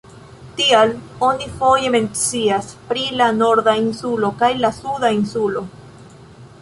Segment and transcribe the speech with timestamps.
[0.59, 0.93] Tial
[1.27, 5.67] oni foje mencias pri la Norda Insulo kaj la Suda Insulo.